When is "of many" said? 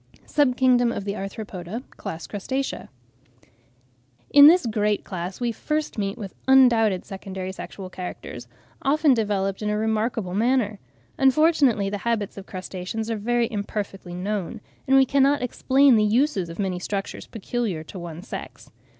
16.49-16.79